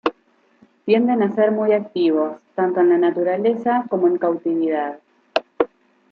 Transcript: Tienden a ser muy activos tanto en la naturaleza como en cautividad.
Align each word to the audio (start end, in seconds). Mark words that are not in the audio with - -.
Tienden 0.83 1.21
a 1.21 1.31
ser 1.35 1.51
muy 1.51 1.73
activos 1.73 2.39
tanto 2.55 2.79
en 2.79 2.89
la 2.89 2.97
naturaleza 2.97 3.85
como 3.87 4.07
en 4.07 4.17
cautividad. 4.17 4.99